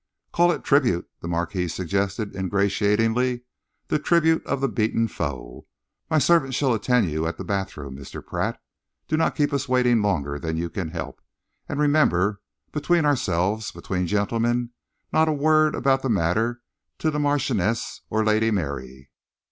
"Call 0.31 0.51
it 0.51 0.63
tribute," 0.63 1.07
the 1.19 1.27
Marquis 1.27 1.67
suggested 1.67 2.35
ingratiatingly, 2.35 3.43
"the 3.89 3.99
tribute 3.99 4.43
of 4.47 4.59
the 4.59 4.67
beaten 4.67 5.07
foe. 5.07 5.67
My 6.09 6.17
servant 6.17 6.55
shall 6.55 6.73
attend 6.73 7.11
you 7.11 7.27
at 7.27 7.37
the 7.37 7.43
bathroom, 7.43 7.97
Mr. 7.97 8.25
Pratt. 8.25 8.59
Do 9.07 9.15
not 9.15 9.35
keep 9.35 9.53
us 9.53 9.69
waiting 9.69 10.01
longer 10.01 10.39
than 10.39 10.57
you 10.57 10.71
can 10.71 10.87
help. 10.89 11.21
And 11.69 11.79
remember, 11.79 12.41
between 12.71 13.05
ourselves 13.05 13.71
between 13.71 14.07
gentlemen 14.07 14.71
not 15.13 15.29
a 15.29 15.31
word 15.33 15.75
about 15.75 16.01
the 16.01 16.09
matter 16.09 16.61
to 16.97 17.11
the 17.11 17.19
Marchioness 17.19 18.01
or 18.09 18.25
Lady 18.25 18.49
Mary." 18.49 19.11